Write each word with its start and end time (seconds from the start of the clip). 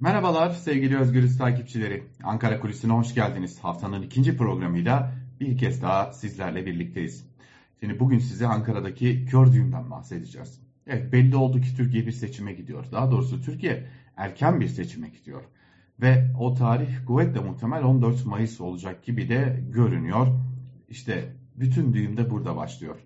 Merhabalar 0.00 0.50
sevgili 0.50 0.98
Özgürüz 0.98 1.38
takipçileri. 1.38 2.02
Ankara 2.24 2.60
Kulisi'ne 2.60 2.92
hoş 2.92 3.14
geldiniz. 3.14 3.58
Haftanın 3.58 4.02
ikinci 4.02 4.36
programıyla 4.36 5.12
bir 5.40 5.58
kez 5.58 5.82
daha 5.82 6.12
sizlerle 6.12 6.66
birlikteyiz. 6.66 7.26
Şimdi 7.80 8.00
bugün 8.00 8.18
size 8.18 8.46
Ankara'daki 8.46 9.24
kör 9.24 9.52
düğünden 9.52 9.90
bahsedeceğiz. 9.90 10.60
Evet 10.86 11.12
belli 11.12 11.36
oldu 11.36 11.60
ki 11.60 11.76
Türkiye 11.76 12.06
bir 12.06 12.12
seçime 12.12 12.52
gidiyor. 12.52 12.84
Daha 12.92 13.10
doğrusu 13.10 13.42
Türkiye 13.42 13.86
erken 14.16 14.60
bir 14.60 14.68
seçime 14.68 15.08
gidiyor. 15.08 15.42
Ve 16.00 16.30
o 16.40 16.54
tarih 16.54 17.06
kuvvetle 17.06 17.40
muhtemel 17.40 17.84
14 17.84 18.26
Mayıs 18.26 18.60
olacak 18.60 19.04
gibi 19.04 19.28
de 19.28 19.64
görünüyor. 19.68 20.26
İşte 20.88 21.36
bütün 21.54 21.92
düğüm 21.92 22.16
de 22.16 22.30
burada 22.30 22.56
başlıyor. 22.56 22.96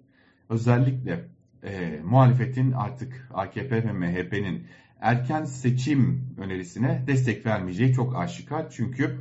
Özellikle 0.48 1.28
e, 1.64 2.00
muhalefetin 2.04 2.72
artık 2.72 3.28
AKP 3.34 3.84
ve 3.84 3.92
MHP'nin 3.92 4.66
erken 5.00 5.44
seçim 5.44 6.24
önerisine 6.38 7.04
destek 7.06 7.46
vermeyeceği 7.46 7.92
çok 7.92 8.16
aşikar. 8.16 8.70
Çünkü 8.70 9.18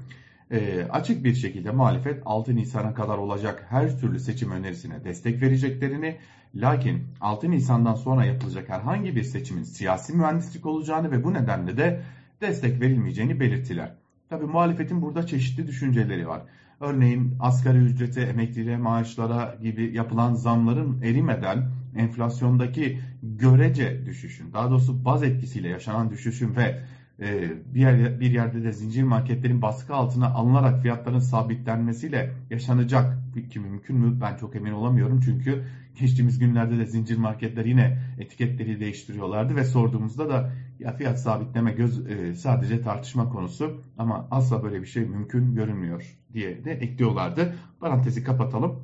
e, 0.52 0.84
açık 0.84 1.24
bir 1.24 1.34
şekilde 1.34 1.72
muhalefet 1.72 2.22
6 2.26 2.56
Nisan'a 2.56 2.94
kadar 2.94 3.18
olacak 3.18 3.66
her 3.70 4.00
türlü 4.00 4.20
seçim 4.20 4.52
önerisine 4.52 5.04
destek 5.04 5.42
vereceklerini 5.42 6.18
lakin 6.56 7.04
6 7.22 7.52
Nisan'dan 7.52 7.96
sonra 7.96 8.26
yapılacak 8.26 8.70
herhangi 8.70 9.16
bir 9.16 9.24
seçimin 9.24 9.64
siyasi 9.64 10.14
mühendislik 10.14 10.66
olacağını 10.66 11.12
ve 11.12 11.24
bu 11.24 11.34
nedenle 11.34 11.78
de 11.78 12.02
destek 12.42 12.82
verilmeyeceğini 12.82 13.40
belirttiler. 13.40 13.96
Tabi 14.30 14.46
muhalefetin 14.46 15.02
burada 15.02 15.28
çeşitli 15.28 15.68
düşünceleri 15.68 16.28
var. 16.28 16.42
Örneğin 16.80 17.36
asgari 17.40 17.78
ücrete, 17.78 18.22
emekliliğe, 18.22 18.78
maaşlara 18.78 19.56
gibi 19.62 19.96
yapılan 19.96 20.34
zamların 20.34 21.02
erimeden 21.02 21.72
enflasyondaki 21.96 23.00
görece 23.24 24.06
düşüşün, 24.06 24.54
daha 24.54 24.70
doğrusu 24.72 25.06
baz 25.06 25.24
etkisiyle 25.24 25.68
yaşanan 25.68 26.10
düşüşün 26.12 26.56
ve 26.56 26.80
e, 27.22 27.52
bir, 27.74 27.80
yer, 27.80 28.20
bir 28.20 28.32
yerde 28.32 28.64
de 28.64 28.72
zincir 28.72 29.04
marketlerin 29.04 29.62
baskı 29.62 29.94
altına 29.94 30.28
alınarak 30.28 30.82
fiyatların 30.82 31.20
sabitlenmesiyle 31.20 32.32
yaşanacak. 32.50 33.20
Ki 33.52 33.60
mümkün 33.60 33.98
mü? 33.98 34.22
Ben 34.22 34.38
çok 34.38 34.56
emin 34.56 34.72
olamıyorum. 34.72 35.20
Çünkü 35.26 35.64
geçtiğimiz 36.00 36.40
günlerde 36.40 36.78
de 36.78 36.86
zincir 36.86 37.18
marketler 37.18 37.66
yine 37.66 37.98
etiketleri 38.20 38.80
değiştiriyorlardı 38.80 39.56
ve 39.56 39.64
sorduğumuzda 39.64 40.30
da 40.30 40.52
ya 40.80 40.94
fiyat 40.94 41.20
sabitleme 41.20 41.72
göz 41.72 42.08
e, 42.10 42.36
sadece 42.36 42.82
tartışma 42.82 43.30
konusu 43.30 43.82
ama 43.98 44.28
asla 44.32 44.64
böyle 44.64 44.82
bir 44.82 44.88
şey 44.88 45.06
mümkün 45.06 45.56
görünmüyor 45.56 46.18
diye 46.34 46.66
de 46.66 46.72
ekliyorlardı. 46.72 47.56
Parantezi 47.80 48.24
kapatalım. 48.24 48.84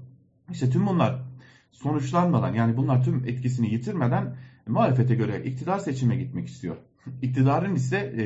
İşte 0.51 0.69
tüm 0.69 0.87
bunlar 0.87 1.21
sonuçlanmadan 1.71 2.53
yani 2.53 2.77
bunlar 2.77 3.03
tüm 3.03 3.25
etkisini 3.25 3.73
yitirmeden 3.73 4.35
muhalefete 4.67 5.15
göre 5.15 5.43
iktidar 5.43 5.79
seçime 5.79 6.15
gitmek 6.15 6.47
istiyor. 6.47 6.75
İktidarın 7.21 7.75
ise 7.75 7.97
e, 7.97 8.23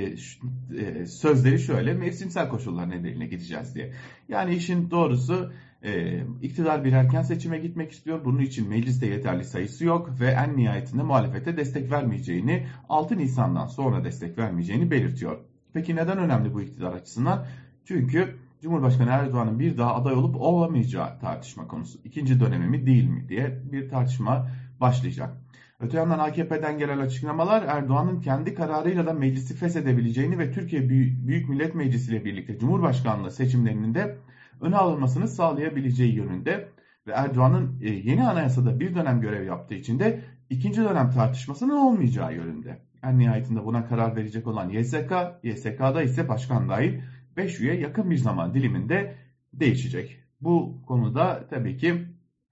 e, 0.82 1.06
sözleri 1.06 1.60
şöyle 1.60 1.94
mevsimsel 1.94 2.50
koşullar 2.50 2.90
nedeniyle 2.90 3.26
gideceğiz 3.26 3.76
diye. 3.76 3.94
Yani 4.30 4.56
işin 4.56 4.92
doğrusu 4.92 5.52
e, 5.84 6.22
iktidar 6.42 6.84
bir 6.84 6.94
erken 6.94 7.22
seçime 7.22 7.60
gitmek 7.60 7.92
istiyor. 7.92 8.26
Bunun 8.26 8.40
için 8.40 8.70
mecliste 8.70 9.06
yeterli 9.06 9.44
sayısı 9.44 9.86
yok 9.86 10.10
ve 10.20 10.28
en 10.28 10.58
nihayetinde 10.58 11.04
muhalefete 11.04 11.58
destek 11.58 11.92
vermeyeceğini 11.92 12.68
6 12.90 13.18
Nisan'dan 13.18 13.68
sonra 13.68 14.04
destek 14.04 14.38
vermeyeceğini 14.38 14.92
belirtiyor. 14.92 15.38
Peki 15.74 15.96
neden 15.96 16.18
önemli 16.18 16.54
bu 16.54 16.62
iktidar 16.62 16.94
açısından? 16.94 17.46
Çünkü 17.86 18.36
Cumhurbaşkanı 18.62 19.10
Erdoğan'ın 19.10 19.60
bir 19.60 19.78
daha 19.78 19.96
aday 19.96 20.14
olup 20.14 20.36
olamayacağı 20.36 21.20
tartışma 21.20 21.68
konusu. 21.68 22.00
İkinci 22.04 22.40
dönemi 22.40 22.68
mi 22.68 22.86
değil 22.86 23.10
mi 23.10 23.30
diye 23.30 23.60
bir 23.72 23.90
tartışma 23.90 24.48
başlayacak. 24.82 25.38
Öte 25.80 25.98
yandan 25.98 26.20
AKP'den 26.20 26.78
gelen 26.78 26.98
açıklamalar 26.98 27.64
Erdoğan'ın 27.64 28.22
kendi 28.22 28.56
kararıyla 28.56 29.06
da 29.06 29.14
meclisi 29.14 29.56
feshedebileceğini 29.56 30.40
ve 30.40 30.52
Türkiye 30.52 30.90
Büyük 30.90 31.50
Millet 31.50 31.76
Meclisi 31.76 32.12
ile 32.12 32.26
birlikte 32.26 32.60
Cumhurbaşkanlığı 32.60 33.32
seçimlerinin 33.32 33.94
de 33.94 34.18
öne 34.62 34.76
alınmasını 34.76 35.28
sağlayabileceği 35.28 36.16
yönünde 36.16 36.70
ve 37.08 37.12
Erdoğan'ın 37.12 37.82
e, 37.82 37.90
yeni 37.90 38.28
anayasada 38.28 38.80
bir 38.80 38.96
dönem 38.96 39.22
görev 39.22 39.46
yaptığı 39.46 39.74
için 39.74 40.00
de 40.00 40.22
ikinci 40.50 40.82
dönem 40.82 41.12
tartışmasının 41.12 41.78
olmayacağı 41.78 42.34
yönünde. 42.34 42.80
En 43.04 43.20
nihayetinde 43.20 43.66
buna 43.66 43.86
karar 43.86 44.16
verecek 44.16 44.48
olan 44.48 44.70
YSK, 44.70 45.12
YSK'da 45.44 46.02
ise 46.02 46.30
başkan 46.30 46.70
dahil 46.70 47.02
5 47.38 47.60
üye 47.60 47.80
yakın 47.80 48.12
bir 48.12 48.18
zaman 48.18 48.54
diliminde 48.54 49.16
değişecek. 49.54 50.20
Bu 50.42 50.82
konuda 50.88 51.48
tabii 51.50 51.78
ki 51.78 52.06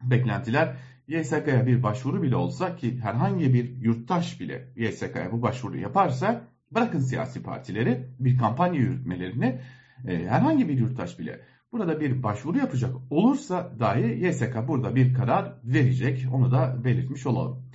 beklentiler 0.03 0.75
YSK'ya 1.07 1.68
bir 1.68 1.84
başvuru 1.84 2.22
bile 2.23 2.35
olsa 2.35 2.75
ki 2.75 3.00
herhangi 3.00 3.53
bir 3.53 3.78
yurttaş 3.81 4.40
bile 4.40 4.73
YSK'ya 4.75 5.31
bu 5.31 5.41
başvuru 5.41 5.78
yaparsa 5.78 6.47
bırakın 6.72 7.00
siyasi 7.00 7.44
partileri 7.44 8.07
bir 8.19 8.38
kampanya 8.38 8.79
yürütmelerini 8.79 9.62
e, 10.07 10.25
herhangi 10.28 10.69
bir 10.69 10.78
yurttaş 10.78 11.19
bile 11.19 11.41
burada 11.72 12.00
bir 12.00 12.23
başvuru 12.23 12.57
yapacak 12.57 12.96
olursa 13.09 13.73
dahi 13.79 14.25
YSK 14.25 14.67
burada 14.67 14.96
bir 14.96 15.13
karar 15.13 15.53
verecek. 15.63 16.25
Onu 16.34 16.51
da 16.51 16.84
belirtmiş 16.84 17.25
olalım. 17.25 17.69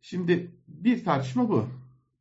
Şimdi 0.00 0.54
bir 0.68 1.04
tartışma 1.04 1.48
bu. 1.48 1.66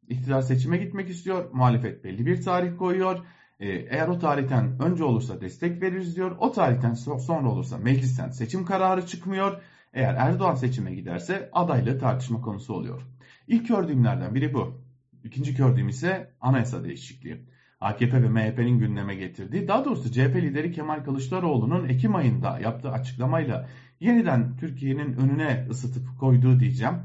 İktidar 0.08 0.42
seçime 0.42 0.78
gitmek 0.78 1.10
istiyor. 1.10 1.52
Muhalefet 1.54 2.04
belli 2.04 2.26
bir 2.26 2.42
tarih 2.42 2.78
koyuyor. 2.78 3.20
Ee, 3.60 3.68
eğer 3.70 4.08
o 4.08 4.20
tarihten 4.20 4.80
önce 4.80 5.04
olursa 5.04 5.42
destek 5.42 5.82
veririz 5.82 6.16
diyor. 6.16 6.36
O 6.40 6.52
tarihten 6.52 6.94
sonra 6.94 7.50
olursa 7.50 7.78
meclisten 7.78 8.30
seçim 8.30 8.66
kararı 8.66 9.06
çıkmıyor. 9.06 9.62
Eğer 9.96 10.16
Erdoğan 10.16 10.56
seçime 10.56 10.96
giderse 10.96 11.50
adaylığı 11.54 12.00
tartışma 12.00 12.42
konusu 12.42 12.74
oluyor. 12.74 13.02
İlk 13.48 13.68
gördüğümlerden 13.68 14.36
biri 14.36 14.54
bu. 14.54 14.82
İkinci 15.24 15.56
gördüğüm 15.56 15.88
ise 15.88 16.32
anayasa 16.42 16.84
değişikliği. 16.84 17.46
AKP 17.80 18.24
ve 18.24 18.30
MHP'nin 18.30 18.80
gündeme 18.80 19.16
getirdiği, 19.16 19.68
daha 19.68 19.86
doğrusu 19.86 20.12
CHP 20.12 20.36
lideri 20.36 20.72
Kemal 20.72 21.04
Kılıçdaroğlu'nun 21.04 21.88
Ekim 21.88 22.16
ayında 22.16 22.60
yaptığı 22.60 22.92
açıklamayla 22.92 23.70
yeniden 24.00 24.58
Türkiye'nin 24.58 25.14
önüne 25.14 25.68
ısıtıp 25.70 26.20
koyduğu 26.20 26.60
diyeceğim 26.60 26.96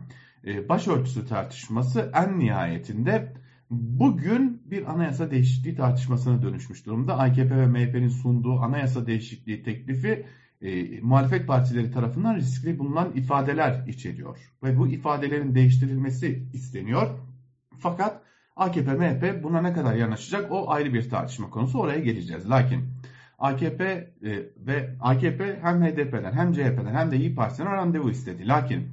e, 0.47 0.69
başörtüsü 0.69 1.27
tartışması 1.27 2.11
en 2.15 2.39
nihayetinde 2.39 3.33
bugün 3.71 4.63
bir 4.71 4.93
anayasa 4.93 5.31
değişikliği 5.31 5.75
tartışmasına 5.75 6.43
dönüşmüş 6.43 6.87
durumda. 6.87 7.19
AKP 7.19 7.57
ve 7.57 7.67
MHP'nin 7.67 8.09
sunduğu 8.09 8.61
anayasa 8.61 9.07
değişikliği 9.07 9.63
teklifi 9.63 10.27
e, 10.63 11.01
muhalefet 11.01 11.47
partileri 11.47 11.91
tarafından 11.91 12.37
riskli 12.37 12.79
bulunan 12.79 13.13
ifadeler 13.13 13.87
içeriyor. 13.87 14.39
Ve 14.63 14.79
bu 14.79 14.89
ifadelerin 14.89 15.55
değiştirilmesi 15.55 16.43
isteniyor. 16.53 17.11
Fakat 17.79 18.23
AKP, 18.57 18.93
MHP 18.93 19.43
buna 19.43 19.63
ne 19.63 19.73
kadar 19.73 19.95
yanaşacak 19.95 20.53
o 20.53 20.71
ayrı 20.71 20.95
bir 20.95 21.11
tartışma 21.11 21.51
konusu. 21.51 21.79
Oraya 21.79 22.01
geleceğiz. 22.01 22.51
Lakin 22.51 22.85
AKP 23.39 23.85
e, 23.85 24.31
ve 24.67 24.97
AKP 25.01 25.59
hem 25.63 25.83
HDP'den 25.83 26.33
hem 26.33 26.53
CHP'den 26.53 26.95
hem 26.95 27.11
de 27.11 27.17
İyi 27.17 27.35
Parti'den 27.35 27.73
randevu 27.73 28.11
istedi. 28.11 28.49
Lakin 28.49 28.89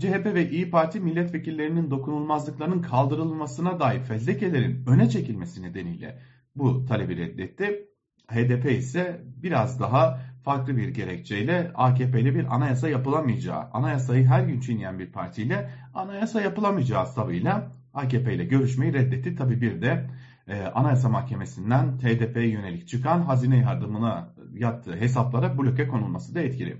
CHP 0.00 0.26
ve 0.34 0.50
İyi 0.50 0.70
Parti 0.70 1.00
milletvekillerinin 1.00 1.90
dokunulmazlıklarının 1.90 2.82
kaldırılmasına 2.82 3.80
dair 3.80 4.00
fezlekelerin 4.00 4.86
öne 4.86 5.10
çekilmesi 5.10 5.62
nedeniyle 5.62 6.18
bu 6.56 6.84
talebi 6.86 7.16
reddetti. 7.16 7.91
HDP 8.34 8.70
ise 8.70 9.20
biraz 9.42 9.80
daha 9.80 10.20
farklı 10.44 10.76
bir 10.76 10.88
gerekçeyle 10.88 11.70
AKP'li 11.74 12.34
bir 12.34 12.54
anayasa 12.54 12.88
yapılamayacağı, 12.88 13.64
anayasayı 13.72 14.26
her 14.26 14.42
gün 14.42 14.60
çiğneyen 14.60 14.98
bir 14.98 15.12
partiyle 15.12 15.70
anayasa 15.94 16.40
yapılamayacağı 16.40 17.06
sabıyla 17.06 17.72
AKP 17.94 18.34
ile 18.34 18.44
görüşmeyi 18.44 18.92
reddetti. 18.92 19.36
Tabi 19.36 19.60
bir 19.60 19.82
de 19.82 20.10
e, 20.48 20.62
Anayasa 20.62 21.08
Mahkemesi'nden 21.08 21.98
TDP'ye 21.98 22.48
yönelik 22.48 22.88
çıkan 22.88 23.20
hazine 23.20 23.58
yardımına 23.58 24.34
yattığı 24.54 24.96
hesaplara 24.96 25.58
bloke 25.58 25.88
konulması 25.88 26.34
da 26.34 26.40
etkili. 26.40 26.76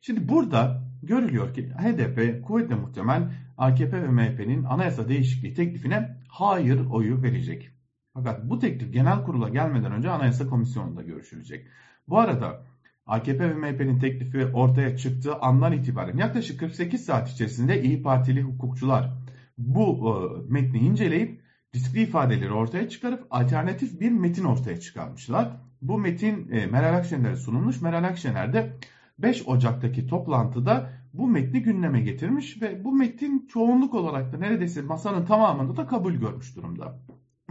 Şimdi 0.00 0.28
burada 0.28 0.82
görülüyor 1.02 1.54
ki 1.54 1.68
HDP 1.68 2.44
kuvvetle 2.44 2.74
muhtemel 2.74 3.22
AKP 3.58 4.02
ve 4.02 4.08
MHP'nin 4.08 4.64
anayasa 4.64 5.08
değişikliği 5.08 5.54
teklifine 5.54 6.16
hayır 6.28 6.86
oyu 6.90 7.22
verecek. 7.22 7.73
Fakat 8.14 8.50
bu 8.50 8.58
teklif 8.58 8.92
genel 8.92 9.24
kurula 9.24 9.48
gelmeden 9.48 9.92
önce 9.92 10.10
anayasa 10.10 10.46
komisyonunda 10.46 11.02
görüşülecek. 11.02 11.66
Bu 12.08 12.18
arada 12.18 12.66
AKP 13.06 13.50
ve 13.50 13.54
MHP'nin 13.54 13.98
teklifi 13.98 14.46
ortaya 14.46 14.96
çıktığı 14.96 15.34
andan 15.36 15.72
itibaren 15.72 16.16
yaklaşık 16.16 16.60
48 16.60 17.04
saat 17.04 17.30
içerisinde 17.30 17.82
İyi 17.82 18.02
Partili 18.02 18.42
hukukçular 18.42 19.12
bu 19.58 20.08
e, 20.08 20.52
metni 20.52 20.78
inceleyip 20.78 21.40
riskli 21.74 22.02
ifadeleri 22.02 22.52
ortaya 22.52 22.88
çıkarıp 22.88 23.26
alternatif 23.30 24.00
bir 24.00 24.10
metin 24.10 24.44
ortaya 24.44 24.80
çıkarmışlar. 24.80 25.56
Bu 25.82 25.98
metin 25.98 26.48
e, 26.52 26.66
Meral 26.66 26.96
Akşener'e 26.96 27.36
sunulmuş. 27.36 27.82
Meral 27.82 28.04
Akşener 28.04 28.52
de 28.52 28.76
5 29.18 29.48
Ocak'taki 29.48 30.06
toplantıda 30.06 30.90
bu 31.12 31.28
metni 31.28 31.62
gündeme 31.62 32.00
getirmiş 32.00 32.62
ve 32.62 32.84
bu 32.84 32.92
metin 32.92 33.46
çoğunluk 33.46 33.94
olarak 33.94 34.32
da 34.32 34.38
neredeyse 34.38 34.82
masanın 34.82 35.26
tamamında 35.26 35.76
da 35.76 35.86
kabul 35.86 36.12
görmüş 36.12 36.56
durumda. 36.56 36.98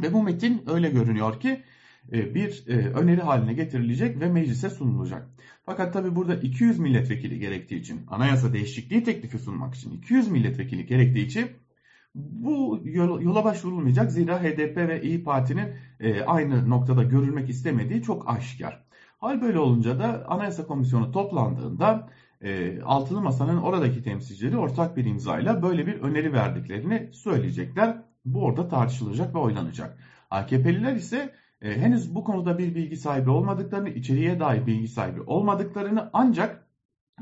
Ve 0.03 0.13
bu 0.13 0.23
metin 0.23 0.63
öyle 0.67 0.89
görünüyor 0.89 1.39
ki 1.39 1.63
e, 2.11 2.35
bir 2.35 2.63
e, 2.67 2.73
öneri 2.73 3.21
haline 3.21 3.53
getirilecek 3.53 4.19
ve 4.19 4.29
meclise 4.29 4.69
sunulacak. 4.69 5.29
Fakat 5.65 5.94
tabi 5.94 6.15
burada 6.15 6.35
200 6.35 6.79
milletvekili 6.79 7.39
gerektiği 7.39 7.75
için 7.75 8.01
anayasa 8.07 8.53
değişikliği 8.53 9.03
teklifi 9.03 9.39
sunmak 9.39 9.75
için 9.75 9.91
200 9.91 10.27
milletvekili 10.27 10.85
gerektiği 10.85 11.25
için 11.25 11.47
Bu 12.15 12.81
yola 13.21 13.44
başvurulmayacak 13.44 14.11
zira 14.11 14.44
HDP 14.44 14.77
ve 14.77 15.01
İyi 15.01 15.23
Parti'nin 15.23 15.67
e, 16.00 16.21
aynı 16.21 16.69
noktada 16.69 17.03
görülmek 17.03 17.49
istemediği 17.49 18.01
çok 18.01 18.29
aşikar. 18.29 18.83
Hal 19.17 19.41
böyle 19.41 19.59
olunca 19.59 19.99
da 19.99 20.25
Anayasa 20.27 20.67
Komisyonu 20.67 21.11
toplandığında 21.11 22.09
Altılı 22.85 23.21
Masa'nın 23.21 23.57
oradaki 23.57 24.03
temsilcileri 24.03 24.57
ortak 24.57 24.97
bir 24.97 25.06
imzayla 25.06 25.61
böyle 25.61 25.88
bir 25.88 25.94
öneri 25.94 26.33
verdiklerini 26.33 27.09
söyleyecekler. 27.13 28.03
Bu 28.25 28.43
orada 28.43 28.67
tartışılacak 28.67 29.35
ve 29.35 29.39
oynanacak. 29.39 29.97
AKP'liler 30.31 30.95
ise 30.95 31.35
e, 31.61 31.77
henüz 31.77 32.15
bu 32.15 32.23
konuda 32.23 32.57
bir 32.57 32.75
bilgi 32.75 32.97
sahibi 32.97 33.29
olmadıklarını, 33.29 33.89
içeriye 33.89 34.39
dair 34.39 34.65
bilgi 34.65 34.87
sahibi 34.87 35.21
olmadıklarını 35.21 36.09
ancak 36.13 36.67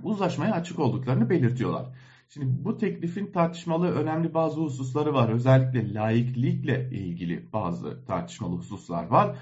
uzlaşmaya 0.03 0.53
açık 0.53 0.80
olduklarını 0.80 1.30
belirtiyorlar. 1.30 1.86
Şimdi 2.30 2.65
bu 2.65 2.77
teklifin 2.77 3.31
tartışmalı 3.31 3.92
önemli 3.92 4.33
bazı 4.33 4.62
hususları 4.62 5.13
var. 5.13 5.30
Özellikle 5.30 5.94
laiklikle 5.94 6.89
ilgili 6.89 7.53
bazı 7.53 8.06
tartışmalı 8.06 8.56
hususlar 8.56 9.07
var. 9.07 9.36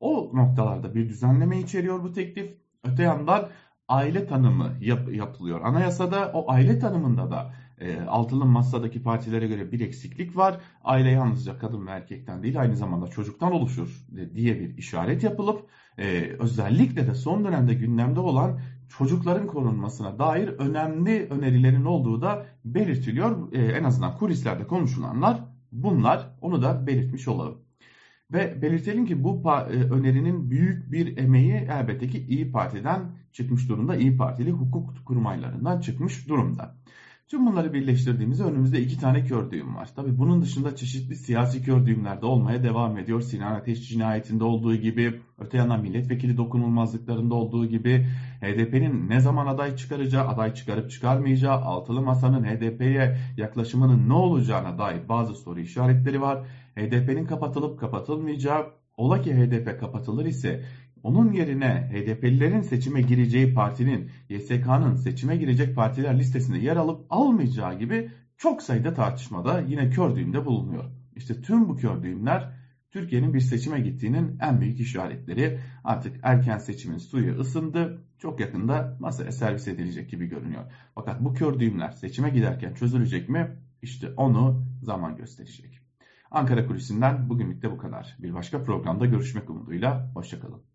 O 0.00 0.30
noktalarda 0.34 0.94
bir 0.94 1.08
düzenleme 1.08 1.58
içeriyor 1.60 2.02
bu 2.02 2.12
teklif. 2.12 2.54
Öte 2.84 3.02
yandan 3.02 3.48
aile 3.88 4.26
tanımı 4.26 4.72
yap, 4.80 5.14
yapılıyor. 5.14 5.60
Anayasada 5.60 6.30
o 6.34 6.50
aile 6.52 6.78
tanımında 6.78 7.30
da 7.30 7.54
e, 7.78 8.00
altılı 8.00 8.44
masadaki 8.44 9.02
partilere 9.02 9.46
göre 9.46 9.72
bir 9.72 9.80
eksiklik 9.80 10.36
var. 10.36 10.60
Aile 10.84 11.10
yalnızca 11.10 11.58
kadın 11.58 11.86
ve 11.86 11.90
erkekten 11.90 12.42
değil 12.42 12.60
aynı 12.60 12.76
zamanda 12.76 13.06
çocuktan 13.06 13.52
oluşur 13.52 14.06
diye 14.34 14.60
bir 14.60 14.78
işaret 14.78 15.22
yapılıp 15.22 15.66
e, 15.98 16.36
özellikle 16.38 17.06
de 17.06 17.14
son 17.14 17.44
dönemde 17.44 17.74
gündemde 17.74 18.20
olan 18.20 18.60
çocukların 18.98 19.46
korunmasına 19.46 20.18
dair 20.18 20.48
önemli 20.48 21.26
önerilerin 21.30 21.84
olduğu 21.84 22.22
da 22.22 22.46
belirtiliyor. 22.64 23.52
E, 23.52 23.62
en 23.62 23.84
azından 23.84 24.18
kulislerde 24.18 24.66
konuşulanlar 24.66 25.40
bunlar. 25.72 26.30
Onu 26.40 26.62
da 26.62 26.86
belirtmiş 26.86 27.28
olalım. 27.28 27.58
Ve 28.32 28.62
belirtelim 28.62 29.06
ki 29.06 29.24
bu 29.24 29.42
e, 29.50 29.74
önerinin 29.74 30.50
büyük 30.50 30.92
bir 30.92 31.16
emeği 31.16 31.52
elbette 31.52 32.08
ki 32.08 32.26
İyi 32.28 32.52
Parti'den 32.52 33.00
çıkmış 33.32 33.68
durumda. 33.68 33.96
İyi 33.96 34.16
Partili 34.16 34.50
hukuk 34.50 35.06
kurmaylarından 35.06 35.80
çıkmış 35.80 36.28
durumda. 36.28 36.74
Tüm 37.28 37.46
bunları 37.46 37.72
birleştirdiğimizde 37.72 38.42
önümüzde 38.42 38.80
iki 38.80 38.98
tane 38.98 39.24
kör 39.24 39.50
düğüm 39.50 39.76
var. 39.76 39.88
Tabi 39.96 40.18
bunun 40.18 40.42
dışında 40.42 40.76
çeşitli 40.76 41.16
siyasi 41.16 41.62
kör 41.62 41.86
düğümler 41.86 42.22
de 42.22 42.26
olmaya 42.26 42.62
devam 42.62 42.98
ediyor. 42.98 43.20
Sinan 43.20 43.54
Ateş 43.54 43.88
cinayetinde 43.88 44.44
olduğu 44.44 44.76
gibi, 44.76 45.20
öte 45.38 45.56
yandan 45.56 45.80
milletvekili 45.80 46.36
dokunulmazlıklarında 46.36 47.34
olduğu 47.34 47.66
gibi, 47.66 48.06
HDP'nin 48.40 49.08
ne 49.08 49.20
zaman 49.20 49.46
aday 49.46 49.76
çıkaracağı, 49.76 50.28
aday 50.28 50.54
çıkarıp 50.54 50.90
çıkarmayacağı, 50.90 51.56
altılı 51.56 52.02
masanın 52.02 52.44
HDP'ye 52.44 53.18
yaklaşımının 53.36 54.08
ne 54.08 54.14
olacağına 54.14 54.78
dair 54.78 55.08
bazı 55.08 55.34
soru 55.34 55.60
işaretleri 55.60 56.20
var. 56.20 56.46
HDP'nin 56.76 57.26
kapatılıp 57.26 57.80
kapatılmayacağı, 57.80 58.66
ola 58.96 59.20
ki 59.22 59.34
HDP 59.34 59.80
kapatılır 59.80 60.26
ise 60.26 60.64
onun 61.04 61.32
yerine 61.32 61.90
HDP'lilerin 61.92 62.60
seçime 62.60 63.02
gireceği 63.02 63.54
partinin 63.54 64.10
YSK'nın 64.28 64.94
seçime 64.94 65.36
girecek 65.36 65.76
partiler 65.76 66.18
listesinde 66.18 66.58
yer 66.58 66.76
alıp 66.76 67.06
almayacağı 67.10 67.78
gibi 67.78 68.10
çok 68.36 68.62
sayıda 68.62 68.94
tartışmada 68.94 69.60
yine 69.60 69.90
kör 69.90 70.16
düğümde 70.16 70.46
bulunuyor. 70.46 70.84
İşte 71.16 71.42
tüm 71.42 71.68
bu 71.68 71.76
kör 71.76 72.02
düğümler 72.02 72.52
Türkiye'nin 72.90 73.34
bir 73.34 73.40
seçime 73.40 73.80
gittiğinin 73.80 74.38
en 74.40 74.60
büyük 74.60 74.80
işaretleri. 74.80 75.58
Artık 75.84 76.16
erken 76.22 76.58
seçimin 76.58 76.98
suyu 76.98 77.38
ısındı. 77.38 78.04
Çok 78.18 78.40
yakında 78.40 78.96
masaya 79.00 79.32
servis 79.32 79.68
edilecek 79.68 80.10
gibi 80.10 80.26
görünüyor. 80.26 80.64
Fakat 80.94 81.20
bu 81.20 81.34
kör 81.34 81.58
düğümler 81.58 81.90
seçime 81.90 82.30
giderken 82.30 82.74
çözülecek 82.74 83.28
mi? 83.28 83.56
İşte 83.82 84.08
onu 84.16 84.66
zaman 84.82 85.16
gösterecek. 85.16 85.78
Ankara 86.30 86.66
Kulisi'nden 86.66 87.28
bugünlük 87.28 87.62
de 87.62 87.70
bu 87.70 87.78
kadar. 87.78 88.16
Bir 88.18 88.34
başka 88.34 88.62
programda 88.62 89.06
görüşmek 89.06 89.50
umuduyla. 89.50 90.10
Hoşçakalın. 90.14 90.73